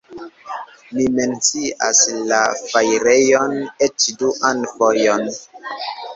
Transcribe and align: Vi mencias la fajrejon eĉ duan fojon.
Vi 0.95 1.03
mencias 1.19 2.01
la 2.31 2.39
fajrejon 2.73 3.55
eĉ 3.89 4.09
duan 4.25 4.67
fojon. 4.75 5.31